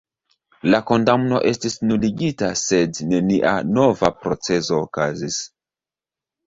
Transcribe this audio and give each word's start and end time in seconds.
La 0.69 0.79
kondamno 0.91 1.41
estis 1.49 1.77
nuligita, 1.91 2.51
sed 2.63 3.03
nenia 3.13 3.55
nova 3.77 4.13
procezo 4.25 4.83
okazis. 4.89 5.41